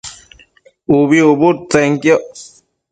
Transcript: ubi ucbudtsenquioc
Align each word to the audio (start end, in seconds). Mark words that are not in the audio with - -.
ubi 0.99 1.17
ucbudtsenquioc 1.29 2.25